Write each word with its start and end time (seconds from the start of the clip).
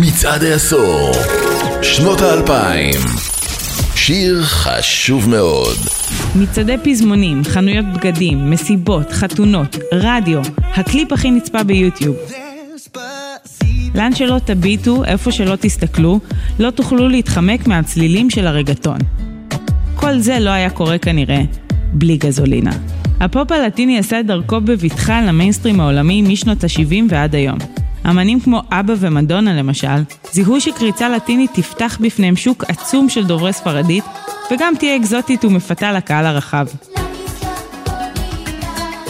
מצעד 0.00 0.44
העשור, 0.44 1.12
שנות 1.82 2.20
האלפיים. 2.20 2.94
שיר 3.94 4.42
חשוב 4.42 5.28
מאוד. 5.28 5.76
מצעדי 6.34 6.76
פזמונים, 6.84 7.44
חנויות 7.44 7.84
בגדים, 7.94 8.50
מסיבות, 8.50 9.12
חתונות, 9.12 9.76
רדיו, 9.92 10.40
הקליפ 10.74 11.12
הכי 11.12 11.30
נצפה 11.30 11.62
ביוטיוב. 11.62 12.16
לאן 13.94 14.14
שלא 14.14 14.38
תביטו, 14.44 15.04
איפה 15.04 15.32
שלא 15.32 15.56
תסתכלו, 15.60 16.20
לא 16.58 16.70
תוכלו 16.70 17.08
להתחמק 17.08 17.66
מהצלילים 17.66 18.30
של 18.30 18.46
הרגטון. 18.46 18.98
כל 19.94 20.18
זה 20.18 20.38
לא 20.38 20.50
היה 20.50 20.70
קורה 20.70 20.98
כנראה 20.98 21.42
בלי 21.92 22.16
גזולינה. 22.16 22.72
הפופ 23.20 23.52
הלטיני 23.52 23.98
עשה 23.98 24.20
את 24.20 24.26
דרכו 24.26 24.60
בבטחה 24.60 25.20
למיינסטרים 25.20 25.80
העולמי 25.80 26.22
משנות 26.22 26.64
ה-70 26.64 27.04
ועד 27.08 27.34
היום. 27.34 27.58
אמנים 28.10 28.40
כמו 28.40 28.62
אבא 28.70 28.94
ומדונה 28.98 29.54
למשל, 29.54 30.02
זיהו 30.32 30.60
שקריצה 30.60 31.08
לטינית 31.08 31.50
תפתח 31.54 31.98
בפניהם 32.00 32.36
שוק 32.36 32.64
עצום 32.68 33.08
של 33.08 33.24
דוברי 33.24 33.52
ספרדית, 33.52 34.04
וגם 34.50 34.74
תהיה 34.78 34.96
אקזוטית 34.96 35.44
ומפתה 35.44 35.92
לקהל 35.92 36.26
הרחב. 36.26 36.66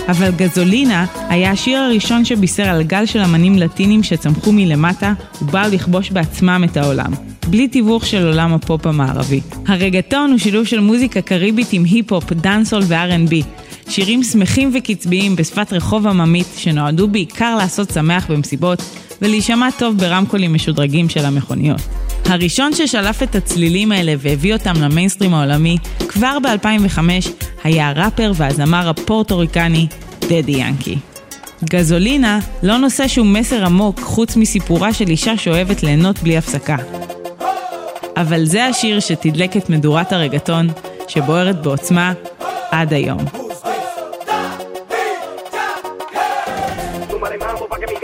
אבל 0.09 0.30
גזולינה 0.30 1.06
היה 1.28 1.50
השיר 1.50 1.78
הראשון 1.78 2.24
שבישר 2.24 2.62
על 2.62 2.82
גל 2.82 3.06
של 3.06 3.20
אמנים 3.20 3.59
לטינים 3.59 4.02
שצמחו 4.02 4.52
מלמטה 4.52 5.12
ובאו 5.42 5.70
לכבוש 5.72 6.10
בעצמם 6.10 6.64
את 6.64 6.77
העולם, 6.77 7.12
בלי 7.47 7.69
תיווך 7.69 8.06
של 8.06 8.27
עולם 8.27 8.52
הפופ 8.52 8.86
המערבי. 8.86 9.41
הרגטון 9.66 10.30
הוא 10.30 10.38
שילוב 10.38 10.66
של 10.66 10.80
מוזיקה 10.80 11.20
קריבית 11.20 11.72
עם 11.72 11.84
היפ-הופ, 11.84 12.33
דאנסהול 12.32 12.82
ו-R&B, 12.86 13.44
שירים 13.88 14.22
שמחים 14.22 14.70
וקצביים 14.74 15.36
בשפת 15.36 15.72
רחוב 15.72 16.06
עממית 16.06 16.46
שנועדו 16.56 17.08
בעיקר 17.08 17.56
לעשות 17.56 17.90
שמח 17.90 18.30
במסיבות 18.30 18.82
ולהישמע 19.22 19.68
טוב 19.78 19.98
ברמקולים 19.98 20.54
משודרגים 20.54 21.08
של 21.08 21.24
המכוניות. 21.24 21.80
הראשון 22.24 22.74
ששלף 22.74 23.22
את 23.22 23.34
הצלילים 23.34 23.92
האלה 23.92 24.14
והביא 24.19 24.52
אותם 24.52 24.74
למיינסטרים 24.80 25.34
העולמי 25.34 25.77
כבר 26.08 26.38
ב-2005 26.42 26.98
היה 27.64 27.88
הראפר 27.88 28.33
והזמר 28.34 28.88
הפורטוריקני 28.88 29.86
דדי 30.20 30.52
ינקי. 30.52 30.98
גזולינה 31.64 32.39
לא 32.62 32.78
נושא 32.78 33.08
שום 33.08 33.33
מסר 33.33 33.64
עמוק 33.64 34.00
חוץ 34.00 34.36
מסיפורה 34.36 34.92
של 34.92 35.08
אישה 35.08 35.36
שאוהבת 35.36 35.83
ליהנות 35.83 36.18
בלי 36.18 36.36
הפסקה. 36.36 36.77
אבל 38.16 38.44
זה 38.44 38.66
השיר 38.66 39.00
שתדלק 39.00 39.56
את 39.56 39.70
מדורת 39.70 40.12
הרגטון, 40.12 40.68
שבוערת 41.08 41.62
בעוצמה 41.62 42.12
עד 42.70 42.92
היום. 42.92 43.45
para 47.27 47.34
el 47.34 47.41
mambo, 47.41 47.66
para 47.66 47.84
que 47.84 47.92
mi 47.92 48.00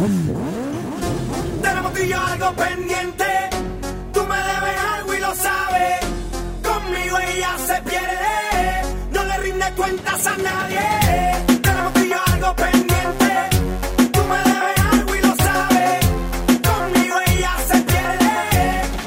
Tenemos 0.00 1.92
tú 1.92 2.00
y 2.02 2.08
yo 2.08 2.18
algo 2.18 2.52
pendiente. 2.54 3.24
Tú 4.14 4.20
me 4.24 4.36
debes 4.36 4.80
algo 4.94 5.14
y 5.14 5.18
lo 5.18 5.34
sabes. 5.34 6.00
Conmigo 6.64 7.18
ella 7.18 7.50
se 7.58 7.82
pierde. 7.82 8.94
No 9.12 9.24
le 9.24 9.36
rinde 9.38 9.66
cuentas 9.76 10.26
a 10.26 10.36
nadie. 10.38 10.80
Tenemos 11.60 11.92
tú 11.92 12.00
y 12.00 12.08
yo 12.08 12.16
algo 12.32 12.56
pendiente. 12.56 13.30
Tú 14.10 14.20
me 14.24 14.38
debes 14.38 14.80
algo 14.90 15.14
y 15.16 15.20
lo 15.20 15.36
sabes. 15.36 16.06
Conmigo 16.70 17.16
ella 17.26 17.52
se 17.68 17.78
pierde. 17.82 18.32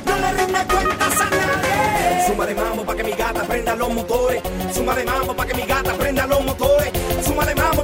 No 0.06 0.16
le 0.20 0.34
rinde 0.46 0.60
cuentas 0.74 1.22
a 1.22 1.30
nadie. 1.32 2.28
Suma 2.28 2.46
de 2.46 2.54
mambo 2.54 2.86
para 2.86 2.98
que 2.98 3.04
mi 3.04 3.14
gata 3.14 3.42
prenda 3.42 3.76
los 3.76 3.90
motores. 3.96 4.44
Suma 4.72 4.94
de 4.94 5.06
mambo 5.06 5.36
para 5.36 5.50
que 5.50 5.56
mi 5.56 5.66
gata 5.66 5.94
prenda 5.96 6.28
los 6.28 6.46
motores. 6.46 6.92
Suma 7.26 7.46
de 7.46 7.56
mambo 7.56 7.83